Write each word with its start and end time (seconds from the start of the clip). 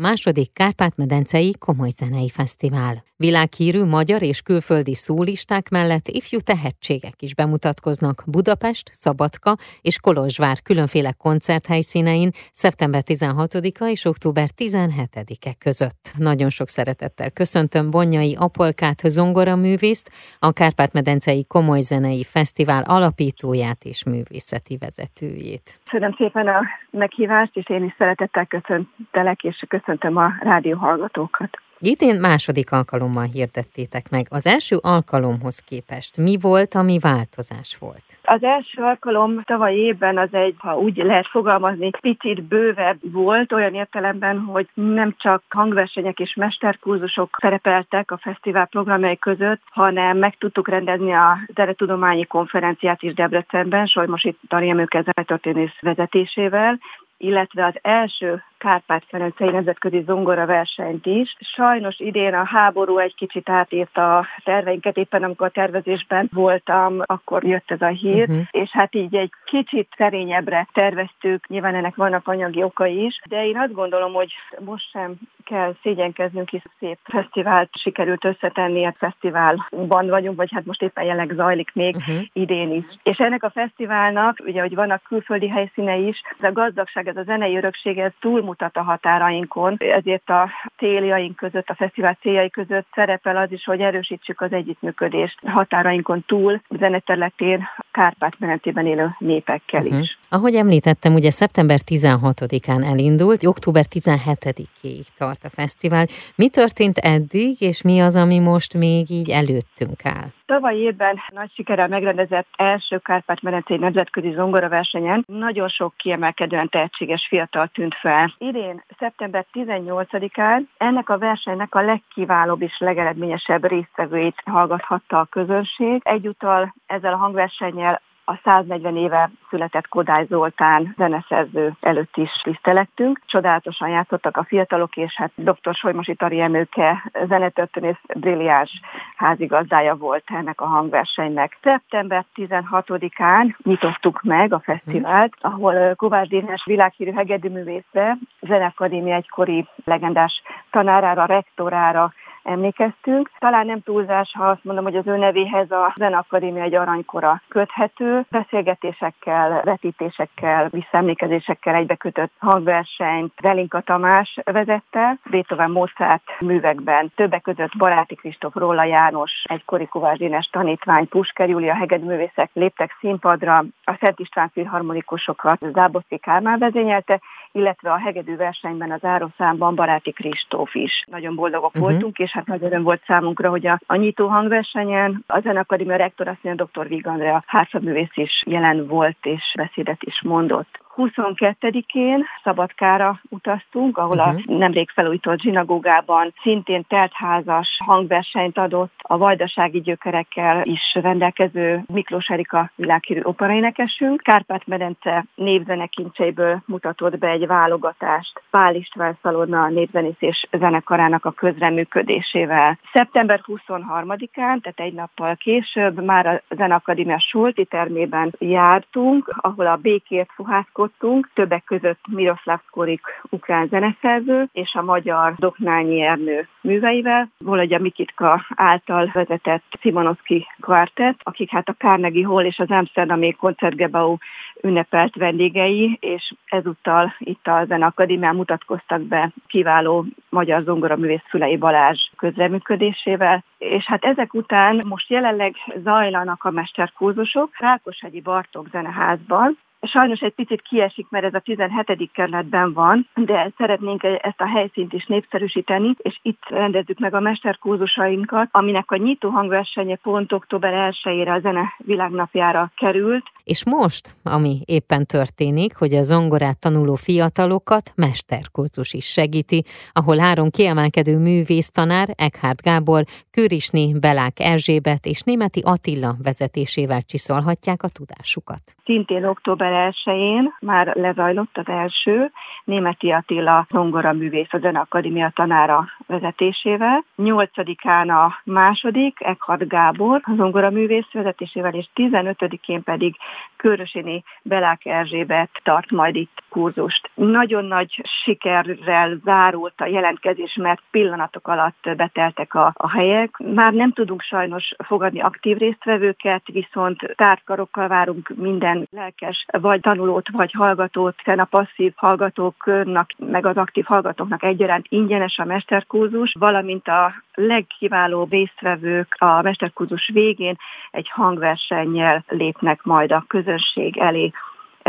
második 0.00 0.52
Kárpát-medencei 0.52 1.54
Komoly 1.58 1.88
Zenei 1.90 2.28
Fesztivál. 2.28 2.94
Világhírű 3.16 3.84
magyar 3.84 4.22
és 4.22 4.42
külföldi 4.42 4.94
szólisták 4.94 5.68
mellett 5.68 6.08
ifjú 6.08 6.38
tehetségek 6.38 7.22
is 7.22 7.34
bemutatkoznak 7.34 8.22
Budapest, 8.26 8.90
Szabadka 8.92 9.56
és 9.80 10.00
Kolozsvár 10.00 10.56
különféle 10.62 11.12
koncerthelyszínein 11.12 12.30
szeptember 12.52 13.02
16-a 13.06 13.84
és 13.84 14.04
október 14.04 14.48
17-e 14.56 15.52
között. 15.58 16.12
Nagyon 16.16 16.50
sok 16.50 16.68
szeretettel 16.68 17.30
köszöntöm 17.30 17.90
Bonyai 17.90 18.36
Apolkát 18.38 19.00
zongoraművészt, 19.00 20.10
a 20.38 20.52
Kárpát-medencei 20.52 21.44
Komoly 21.46 21.80
Zenei 21.80 22.24
Fesztivál 22.24 22.82
alapítóját 22.82 23.84
és 23.84 24.04
művészeti 24.04 24.76
vezetőjét. 24.76 25.80
Köszönöm 25.90 26.14
szépen 26.16 26.46
a 26.48 26.60
meghívást, 26.90 27.56
és 27.56 27.68
én 27.68 27.84
is 27.84 27.94
szeretettel 27.98 28.46
köszöntelek, 28.46 29.42
és 29.42 29.64
köszöntöm 29.90 30.16
a 30.16 30.32
rádió 30.40 30.76
hallgatókat. 30.76 31.50
Idén 31.78 32.20
második 32.20 32.72
alkalommal 32.72 33.26
hirdettétek 33.32 34.10
meg. 34.10 34.26
Az 34.30 34.46
első 34.46 34.76
alkalomhoz 34.82 35.58
képest 35.68 36.16
mi 36.16 36.36
volt, 36.40 36.74
ami 36.74 36.98
változás 36.98 37.76
volt? 37.80 38.04
Az 38.22 38.42
első 38.42 38.82
alkalom 38.82 39.42
tavaly 39.42 39.74
évben 39.74 40.18
az 40.18 40.28
egy, 40.32 40.54
ha 40.58 40.78
úgy 40.78 40.96
lehet 40.96 41.26
fogalmazni, 41.26 41.90
picit 42.00 42.42
bővebb 42.42 42.98
volt, 43.12 43.52
olyan 43.52 43.74
értelemben, 43.74 44.38
hogy 44.38 44.68
nem 44.74 45.14
csak 45.18 45.42
hangversenyek 45.48 46.18
és 46.18 46.34
mesterkurzusok 46.34 47.36
szerepeltek 47.40 48.10
a 48.10 48.18
fesztivál 48.18 48.66
programjai 48.66 49.18
között, 49.18 49.60
hanem 49.70 50.18
meg 50.18 50.36
tudtuk 50.38 50.68
rendezni 50.68 51.12
a 51.12 51.38
zenetudományi 51.54 52.24
konferenciát 52.24 53.02
is 53.02 53.14
Debrecenben, 53.14 53.86
Solymosi 53.86 54.36
Tariemőke 54.48 55.02
zenetörténész 55.02 55.78
vezetésével, 55.80 56.78
illetve 57.16 57.64
az 57.64 57.74
első 57.82 58.42
Kárpát-Ferencei 58.60 59.50
Nemzetközi 59.50 60.02
Zongora 60.06 60.46
versenyt 60.46 61.06
is. 61.06 61.36
Sajnos 61.40 61.98
idén 61.98 62.34
a 62.34 62.44
háború 62.44 62.98
egy 62.98 63.14
kicsit 63.14 63.48
átírta 63.48 64.18
a 64.18 64.26
terveinket, 64.44 64.96
éppen 64.96 65.22
amikor 65.22 65.46
a 65.46 65.50
tervezésben 65.50 66.28
voltam, 66.32 67.02
akkor 67.04 67.44
jött 67.44 67.70
ez 67.70 67.80
a 67.80 67.86
hír, 67.86 68.28
uh-huh. 68.28 68.46
és 68.50 68.70
hát 68.70 68.94
így 68.94 69.14
egy 69.14 69.32
kicsit 69.44 69.88
szerényebbre 69.96 70.68
terveztük, 70.72 71.48
nyilván 71.48 71.74
ennek 71.74 71.94
vannak 71.94 72.28
anyagi 72.28 72.62
okai 72.62 73.04
is, 73.04 73.20
de 73.28 73.46
én 73.46 73.58
azt 73.58 73.72
gondolom, 73.72 74.12
hogy 74.12 74.32
most 74.64 74.90
sem 74.90 75.14
kell 75.44 75.74
szégyenkeznünk, 75.82 76.48
hisz 76.48 76.64
szép 76.78 76.98
fesztivált 77.02 77.68
sikerült 77.76 78.24
összetenni, 78.24 78.84
a 78.84 78.94
fesztiválban 78.98 80.08
vagyunk, 80.08 80.36
vagy 80.36 80.52
hát 80.52 80.64
most 80.64 80.82
éppen 80.82 81.04
jelenleg 81.04 81.36
zajlik 81.36 81.70
még 81.74 81.96
uh-huh. 81.96 82.16
idén 82.32 82.72
is. 82.72 82.84
És 83.02 83.18
ennek 83.18 83.42
a 83.42 83.50
fesztiválnak, 83.50 84.42
ugye, 84.46 84.60
hogy 84.60 84.74
vannak 84.74 85.02
külföldi 85.02 85.48
helyszíne 85.48 85.96
is, 85.96 86.22
ez 86.38 86.48
a 86.48 86.52
gazdagság, 86.52 87.08
ez 87.08 87.16
a 87.16 87.22
zenei 87.22 87.56
örökség, 87.56 87.98
ez 87.98 88.12
túlmutat 88.50 88.76
a 88.76 88.90
határainkon, 88.90 89.76
ezért 89.78 90.30
a 90.30 90.48
céljaink 90.76 91.36
között, 91.36 91.68
a 91.68 91.74
fesztivál 91.74 92.16
céljai 92.20 92.50
között 92.50 92.86
szerepel 92.94 93.36
az 93.36 93.52
is, 93.52 93.64
hogy 93.64 93.80
erősítsük 93.80 94.40
az 94.40 94.52
együttműködést 94.52 95.38
határainkon 95.46 96.24
túl, 96.26 96.60
zeneterületén, 96.68 97.68
Kárpát-menetében 97.92 98.86
élő 98.86 99.16
népekkel 99.18 99.84
is. 99.84 99.92
Uh-huh. 99.92 100.08
Ahogy 100.28 100.54
említettem, 100.54 101.14
ugye 101.14 101.30
szeptember 101.30 101.78
16-án 101.86 102.84
elindult, 102.84 103.46
október 103.46 103.84
17-ig 103.90 105.06
tart 105.18 105.44
a 105.44 105.48
fesztivál. 105.48 106.06
Mi 106.34 106.48
történt 106.48 106.96
eddig, 106.96 107.60
és 107.60 107.82
mi 107.82 108.00
az, 108.00 108.16
ami 108.16 108.38
most 108.38 108.74
még 108.74 109.10
így 109.10 109.30
előttünk 109.30 110.04
áll? 110.04 110.28
Tavaly 110.46 110.76
évben 110.76 111.18
nagy 111.28 111.50
sikerrel 111.54 111.88
megrendezett 111.88 112.46
első 112.56 112.98
Kárpát-medencei 112.98 113.76
nemzetközi 113.76 114.32
zongoraversenyen 114.32 115.24
nagyon 115.26 115.68
sok 115.68 115.94
kiemelkedően 115.96 116.68
tehetséges 116.68 117.26
fiatal 117.28 117.68
tűnt 117.68 117.94
fel. 117.94 118.34
Idén, 118.38 118.84
szeptember 118.98 119.46
18-án 119.52 120.60
ennek 120.76 121.08
a 121.08 121.18
versenynek 121.18 121.74
a 121.74 121.80
legkiválóbb 121.80 122.62
és 122.62 122.78
legeredményesebb 122.78 123.68
résztvevőit 123.68 124.42
hallgathatta 124.44 125.18
a 125.18 125.24
közönség. 125.30 126.00
Egyúttal 126.04 126.74
ezzel 126.86 127.12
a 127.12 127.16
hangversennyel 127.16 127.89
a 128.30 128.40
140 128.44 128.96
éve 128.96 129.30
született 129.48 129.88
Kodály 129.88 130.26
Zoltán 130.28 130.94
zeneszerző 130.96 131.72
előtt 131.80 132.16
is 132.16 132.30
tisztelettünk. 132.42 133.20
Csodálatosan 133.26 133.88
játszottak 133.88 134.36
a 134.36 134.44
fiatalok, 134.44 134.96
és 134.96 135.14
hát 135.16 135.30
dr. 135.34 135.74
Solymosi 135.74 136.14
Tari 136.14 136.40
Emőke 136.40 137.10
zenetörténész 137.28 138.00
brilliáns 138.14 138.80
házigazdája 139.16 139.94
volt 139.94 140.24
ennek 140.26 140.60
a 140.60 140.66
hangversenynek. 140.66 141.58
Szeptember 141.62 142.24
16-án 142.34 143.56
nyitottuk 143.62 144.20
meg 144.22 144.52
a 144.52 144.60
fesztivált, 144.60 145.34
ahol 145.40 145.94
Kovács 145.94 146.28
Dénes 146.28 146.64
világhírű 146.64 147.12
hegedűművészre, 147.12 148.16
Zenekadémia 148.40 149.14
egykori 149.14 149.66
legendás 149.84 150.42
tanárára, 150.70 151.24
rektorára 151.24 152.12
emlékeztünk. 152.42 153.30
Talán 153.38 153.66
nem 153.66 153.82
túlzás, 153.82 154.32
ha 154.38 154.44
azt 154.48 154.64
mondom, 154.64 154.84
hogy 154.84 154.96
az 154.96 155.06
ő 155.06 155.16
nevéhez 155.16 155.70
a 155.70 155.92
Zenakadémia 155.96 156.62
egy 156.62 156.74
aranykora 156.74 157.42
köthető. 157.48 158.24
Beszélgetésekkel, 158.30 159.62
vetítésekkel, 159.64 160.68
visszaemlékezésekkel 160.70 161.74
egybekötött 161.74 162.32
hangversenyt 162.38 163.32
Velinka 163.40 163.80
Tamás 163.80 164.38
vezette, 164.44 165.18
Beethoven 165.30 165.70
Mozart 165.70 166.22
művekben, 166.40 167.12
többek 167.14 167.42
között 167.42 167.76
Baráti 167.76 168.14
Kristóf 168.14 168.54
Róla 168.54 168.84
János, 168.84 169.32
egykori 169.44 169.86
Kovács 169.86 170.50
tanítvány, 170.50 171.08
Pusker 171.08 171.48
Júlia 171.48 171.74
hegedművészek 171.74 172.50
léptek 172.52 172.96
színpadra, 173.00 173.64
a 173.84 173.96
Szent 174.00 174.18
István 174.18 174.50
filharmonikusokat 174.52 175.58
Záboszki 175.72 176.18
Kálmán 176.18 176.58
vezényelte, 176.58 177.20
illetve 177.52 177.92
a 177.92 177.98
hegedű 177.98 178.36
versenyben 178.36 178.90
az 178.90 179.04
ároszámban 179.04 179.74
Baráti 179.74 180.12
Kristóf 180.12 180.74
is. 180.74 181.04
Nagyon 181.06 181.34
boldogok 181.34 181.74
uh-huh. 181.74 181.90
voltunk, 181.90 182.18
és 182.18 182.30
hát 182.30 182.46
nagy 182.46 182.62
öröm 182.62 182.82
volt 182.82 183.02
számunkra, 183.06 183.50
hogy 183.50 183.66
a, 183.66 183.80
a 183.86 183.94
nyitó 183.94 184.26
hangversenyen 184.26 185.24
a 185.26 185.40
Zenakadémia 185.40 185.96
rektor, 185.96 186.28
azt 186.28 186.42
mondja, 186.42 186.64
dr. 186.64 186.88
Vig 186.88 187.06
Andrea 187.06 187.42
hárfaművész 187.46 188.16
is 188.16 188.42
jelen 188.46 188.86
volt, 188.86 189.18
és 189.22 189.54
beszédet 189.56 190.02
is 190.02 190.22
mondott. 190.22 190.80
22-én 190.96 192.24
Szabadkára 192.42 193.20
utaztunk, 193.28 193.98
ahol 193.98 194.16
uh-huh. 194.16 194.34
a 194.46 194.58
nemrég 194.58 194.90
felújított 194.90 195.40
zsinagógában 195.40 196.32
szintén 196.42 196.84
teltházas 196.88 197.68
hangversenyt 197.84 198.58
adott 198.58 198.92
a 198.98 199.18
vajdasági 199.18 199.80
gyökerekkel 199.80 200.62
is 200.64 200.94
rendelkező 200.94 201.82
Miklós 201.86 202.26
Erika 202.26 202.70
világhírű 202.74 203.20
operaénekesünk. 203.22 204.20
Kárpát-medence 204.20 205.24
névzenekintseiből 205.34 206.62
mutatott 206.66 207.18
be 207.18 207.28
egy 207.28 207.46
válogatást 207.46 208.42
Pál 208.50 208.74
István 208.74 209.18
Szalonna 209.22 209.68
névzenész 209.68 210.16
és 210.18 210.46
zenekarának 210.50 211.24
a 211.24 211.30
közreműködésével. 211.30 212.78
Szeptember 212.92 213.40
23-án, 213.46 214.34
tehát 214.34 214.72
egy 214.74 214.92
nappal 214.92 215.36
később 215.36 216.04
már 216.04 216.26
a 216.26 216.40
Zenakadémia 216.48 217.20
Sulti 217.20 217.64
termében 217.64 218.32
jártunk, 218.38 219.34
ahol 219.40 219.66
a 219.66 219.76
békért 219.76 220.30
fuhászkodtunk, 220.34 220.79
hallottunk, 220.80 221.30
többek 221.34 221.64
között 221.64 222.00
Miroslav 222.08 222.60
Skorik 222.66 223.00
ukrán 223.30 223.68
zeneszerző 223.68 224.48
és 224.52 224.74
a 224.74 224.82
magyar 224.82 225.34
Doknányi 225.36 226.00
Ernő 226.02 226.48
műveivel, 226.60 227.28
Volodya 227.38 227.78
Mikitka 227.78 228.46
által 228.54 229.10
vezetett 229.12 229.62
Simonoszki 229.80 230.46
kvartett, 230.60 231.20
akik 231.22 231.50
hát 231.50 231.68
a 231.68 231.74
Carnegie 231.78 232.26
Hall 232.26 232.44
és 232.44 232.58
az 232.58 232.70
Amsterdami 232.70 233.32
Koncertgebau 233.32 234.16
ünnepelt 234.62 235.14
vendégei, 235.14 235.96
és 236.00 236.32
ezúttal 236.44 237.14
itt 237.18 237.46
a 237.46 237.64
Zeneakadémián 237.66 238.36
mutatkoztak 238.36 239.00
be 239.00 239.30
kiváló 239.46 240.04
magyar 240.28 240.62
zongoraművész 240.62 241.24
Szülei 241.30 241.56
Balázs 241.56 242.10
közreműködésével, 242.16 243.44
és 243.58 243.84
hát 243.84 244.04
ezek 244.04 244.34
után 244.34 244.82
most 244.84 245.10
jelenleg 245.10 245.54
zajlanak 245.82 246.44
a 246.44 246.50
mesterkúzusok 246.50 247.50
Rákoshegyi 247.58 248.20
Bartók 248.20 248.68
Zeneházban, 248.70 249.58
Sajnos 249.82 250.20
egy 250.20 250.34
picit 250.34 250.62
kiesik, 250.62 251.06
mert 251.10 251.24
ez 251.24 251.34
a 251.34 251.40
17. 251.40 252.10
kerületben 252.12 252.72
van, 252.72 253.08
de 253.14 253.52
szeretnénk 253.56 254.02
ezt 254.02 254.40
a 254.40 254.48
helyszínt 254.48 254.92
is 254.92 255.06
népszerűsíteni, 255.06 255.94
és 255.98 256.18
itt 256.22 256.42
rendezzük 256.48 256.98
meg 256.98 257.14
a 257.14 257.20
mesterkúzusainkat, 257.20 258.48
aminek 258.50 258.90
a 258.90 258.96
nyitó 258.96 259.28
hangversenye 259.28 259.96
pont 259.96 260.32
október 260.32 260.92
1-ére 260.92 261.36
a 261.36 261.40
zene 261.40 261.74
világnapjára 261.78 262.72
került. 262.76 263.24
És 263.44 263.64
most, 263.64 264.14
ami 264.24 264.60
éppen 264.64 265.06
történik, 265.06 265.76
hogy 265.76 265.92
a 265.92 266.02
zongorát 266.02 266.60
tanuló 266.60 266.94
fiatalokat 266.94 267.92
mesterkurzus 267.96 268.92
is 268.92 269.04
segíti, 269.04 269.62
ahol 269.92 270.18
három 270.18 270.48
kiemelkedő 270.50 271.18
művésztanár, 271.18 272.08
Eckhard 272.16 272.60
Gábor, 272.62 273.02
Kürisni, 273.30 273.98
Belák 274.00 274.36
Erzsébet 274.40 275.04
és 275.04 275.22
Németi 275.22 275.62
Attila 275.64 276.10
vezetésével 276.22 277.02
csiszolhatják 277.02 277.82
a 277.82 277.88
tudásukat. 277.88 278.62
Szintén 278.84 279.24
október 279.24 279.69
október 279.70 279.94
1-én 280.04 280.54
már 280.60 280.96
lezajlott 280.96 281.58
az 281.58 281.68
első. 281.68 282.30
Németi 282.64 283.10
Attila 283.10 283.66
zongora 283.70 284.12
művész, 284.12 284.52
a 284.52 284.58
Zeneakadémia 284.58 285.30
tanára 285.34 285.84
vezetésével, 286.06 287.04
8-án 287.18 288.08
a 288.08 288.40
második, 288.44 289.16
Eckhard 289.20 289.66
Gábor, 289.66 290.20
a 290.22 290.34
zongoraművész 290.36 291.12
vezetésével, 291.12 291.74
és 291.74 291.86
15-én 291.94 292.82
pedig 292.82 293.16
Körösini 293.56 294.24
Belák 294.42 294.84
Erzsébet 294.84 295.50
tart 295.62 295.90
majd 295.90 296.16
itt 296.16 296.42
kurzust. 296.48 297.10
Nagyon 297.14 297.64
nagy 297.64 298.02
sikerrel 298.24 299.18
zárult 299.24 299.80
a 299.80 299.86
jelentkezés, 299.86 300.54
mert 300.54 300.82
pillanatok 300.90 301.48
alatt 301.48 301.90
beteltek 301.96 302.54
a, 302.54 302.72
a 302.74 302.90
helyek. 302.90 303.36
Már 303.38 303.72
nem 303.72 303.92
tudunk 303.92 304.22
sajnos 304.22 304.74
fogadni 304.84 305.20
aktív 305.20 305.56
résztvevőket, 305.56 306.42
viszont 306.52 307.14
tárkarokkal 307.16 307.88
várunk 307.88 308.32
minden 308.36 308.88
lelkes, 308.90 309.46
vagy 309.60 309.80
tanulót, 309.80 310.28
vagy 310.28 310.52
hallgatót, 310.52 311.14
hiszen 311.16 311.38
a 311.38 311.44
passzív 311.44 311.92
hallgatóknak, 311.96 313.10
meg 313.16 313.46
az 313.46 313.56
aktív 313.56 313.84
hallgatóknak 313.84 314.42
egyaránt 314.42 314.86
ingyenes 314.88 315.38
a 315.38 315.44
mesterkurzus, 315.44 316.36
valamint 316.38 316.88
a 316.88 317.12
legkiválóbb 317.34 318.30
résztvevők 318.30 319.16
a 319.18 319.42
mesterkurzus 319.42 320.10
végén 320.12 320.56
egy 320.90 321.10
hangversennyel 321.10 322.24
lépnek 322.28 322.82
majd 322.82 323.12
a 323.12 323.24
közönség 323.28 323.98
elé 323.98 324.32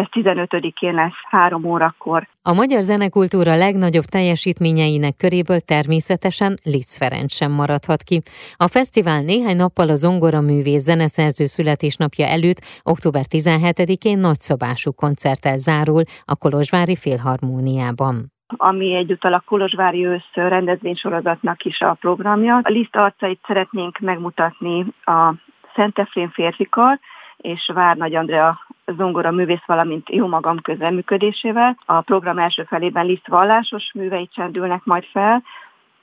ez 0.02 0.08
15-én 0.12 0.94
lesz 0.94 1.20
három 1.30 1.64
órakor. 1.64 2.28
A 2.42 2.54
magyar 2.54 2.82
zenekultúra 2.82 3.56
legnagyobb 3.56 4.04
teljesítményeinek 4.04 5.16
köréből 5.16 5.60
természetesen 5.60 6.52
Liszt 6.64 6.98
Ferenc 6.98 7.34
sem 7.34 7.52
maradhat 7.52 8.02
ki. 8.10 8.18
A 8.66 8.68
fesztivál 8.76 9.22
néhány 9.22 9.56
nappal 9.56 9.90
a 9.90 9.96
zongora 9.96 10.42
művész 10.42 10.84
zeneszerző 10.84 11.46
születésnapja 11.46 12.26
előtt, 12.26 12.60
október 12.84 13.26
17-én 13.36 14.18
nagyszabású 14.20 14.92
koncerttel 14.92 15.58
zárul 15.58 16.04
a 16.26 16.36
Kolozsvári 16.36 16.96
Félharmóniában 16.96 18.16
ami 18.58 18.96
egyúttal 18.96 19.34
a 19.34 19.44
Kolozsvári 19.46 20.06
ősz 20.06 20.34
rendezvénysorozatnak 20.34 21.64
is 21.64 21.80
a 21.82 21.98
programja. 22.00 22.60
A 22.64 22.70
Liszt 22.70 22.96
arcait 22.96 23.40
szeretnénk 23.48 24.00
megmutatni 24.00 24.86
a 25.06 25.34
Szentefrén 25.76 26.30
férfikar, 26.30 27.00
és 27.38 27.72
Vár 27.74 27.98
Nagy 27.98 28.16
Andrea 28.16 28.60
zongora 28.98 29.32
művész, 29.32 29.66
valamint 29.66 30.10
jó 30.10 30.28
magam 30.28 30.62
közreműködésével. 30.62 31.78
A 31.86 32.02
program 32.02 32.38
első 32.38 32.64
felében 32.64 33.06
Liszt 33.06 33.28
vallásos 33.28 33.92
műveit 33.94 34.34
csendülnek 34.34 34.84
majd 34.84 35.04
fel, 35.04 35.44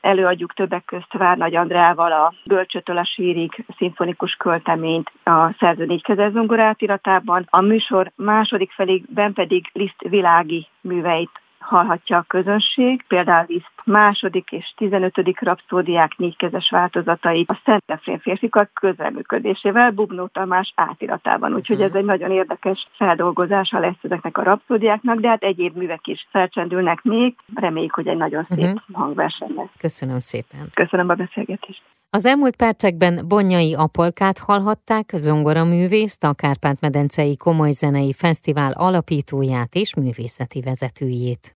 előadjuk 0.00 0.54
többek 0.54 0.84
közt 0.84 1.12
Vár 1.12 1.36
Nagy 1.36 1.54
Andrával 1.54 2.12
a 2.12 2.34
Bölcsötől 2.44 2.98
a 2.98 3.04
sírig 3.04 3.64
szimfonikus 3.76 4.34
költeményt 4.34 5.12
a 5.24 5.54
szerző 5.58 5.84
négykezer 5.84 6.30
zongorát 6.30 6.80
iratában. 6.82 7.46
A 7.50 7.60
műsor 7.60 8.12
második 8.16 8.72
felében 8.72 9.32
pedig 9.32 9.70
Liszt 9.72 10.02
világi 10.08 10.66
műveit 10.80 11.30
hallhatja 11.68 12.16
a 12.16 12.24
közönség, 12.28 13.04
például 13.08 13.46
Liszt 13.48 13.72
második 13.84 14.50
és 14.50 14.72
tizenötödik 14.76 15.40
rapszódiák 15.40 16.16
négykezes 16.16 16.70
változatait 16.70 17.50
a 17.50 17.60
Szent 17.64 17.82
Efrén 17.86 18.18
férfikak 18.18 18.70
közreműködésével 18.72 19.90
Bubnó 19.90 20.26
Tamás 20.26 20.72
átiratában. 20.76 21.54
Úgyhogy 21.54 21.80
ez 21.80 21.94
egy 21.94 22.04
nagyon 22.04 22.30
érdekes 22.30 22.88
feldolgozása 22.96 23.78
lesz 23.78 24.02
ezeknek 24.02 24.38
a 24.38 24.42
rapszódiáknak, 24.42 25.20
de 25.20 25.28
hát 25.28 25.42
egyéb 25.42 25.76
művek 25.76 26.06
is 26.06 26.26
felcsendülnek 26.30 27.02
még. 27.02 27.34
Reméljük, 27.54 27.94
hogy 27.94 28.06
egy 28.06 28.16
nagyon 28.16 28.46
szép 28.48 28.64
uh-huh. 28.64 28.96
hangverseny 28.96 29.54
lesz. 29.56 29.72
Köszönöm 29.78 30.18
szépen. 30.18 30.60
Köszönöm 30.74 31.08
a 31.08 31.14
beszélgetést. 31.14 31.82
Az 32.10 32.26
elmúlt 32.26 32.56
percekben 32.56 33.28
Bonyai 33.28 33.74
Apolkát 33.74 34.38
hallhatták, 34.38 35.10
zongoraművészt, 35.14 36.24
a 36.24 36.34
Kárpát-medencei 36.34 37.36
Komoly 37.36 37.70
Zenei 37.70 38.12
Fesztivál 38.12 38.72
alapítóját 38.72 39.74
és 39.74 39.94
művészeti 39.94 40.60
vezetőjét. 40.60 41.56